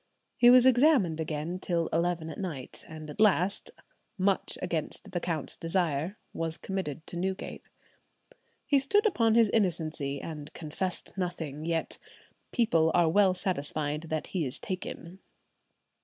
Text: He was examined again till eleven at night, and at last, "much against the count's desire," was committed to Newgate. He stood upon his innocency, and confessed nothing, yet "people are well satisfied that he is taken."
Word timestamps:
He 0.35 0.49
was 0.49 0.65
examined 0.65 1.19
again 1.19 1.59
till 1.59 1.87
eleven 1.93 2.31
at 2.31 2.39
night, 2.39 2.83
and 2.87 3.07
at 3.11 3.19
last, 3.19 3.69
"much 4.17 4.57
against 4.59 5.11
the 5.11 5.19
count's 5.19 5.55
desire," 5.55 6.17
was 6.33 6.57
committed 6.57 7.05
to 7.05 7.17
Newgate. 7.17 7.69
He 8.65 8.79
stood 8.79 9.05
upon 9.05 9.35
his 9.35 9.49
innocency, 9.49 10.19
and 10.19 10.51
confessed 10.53 11.15
nothing, 11.19 11.65
yet 11.65 11.99
"people 12.51 12.89
are 12.95 13.09
well 13.09 13.35
satisfied 13.35 14.07
that 14.09 14.25
he 14.33 14.43
is 14.43 14.57
taken." 14.57 15.19